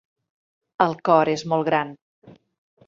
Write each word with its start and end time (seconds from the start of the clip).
El 0.85 0.97
cor 1.11 1.31
és 1.37 1.47
molt 1.53 1.71
gran. 1.71 1.95